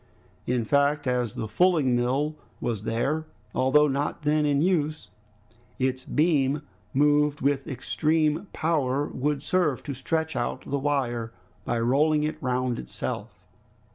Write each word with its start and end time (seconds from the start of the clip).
In 0.47 0.65
fact 0.65 1.05
as 1.05 1.35
the 1.35 1.47
fulling 1.47 1.95
mill 1.95 2.35
was 2.59 2.85
there, 2.85 3.27
although 3.53 3.87
not 3.87 4.23
then 4.23 4.47
in 4.47 4.59
use, 4.59 5.11
its 5.77 6.05
beam 6.05 6.63
moved 6.91 7.41
with 7.41 7.67
extreme 7.67 8.47
power 8.51 9.05
would 9.09 9.43
serve 9.43 9.83
to 9.83 9.93
stretch 9.93 10.35
out 10.35 10.63
the 10.65 10.79
wire 10.79 11.31
by 11.65 11.79
rolling 11.79 12.23
it 12.23 12.41
round 12.41 12.79
itself. 12.79 13.45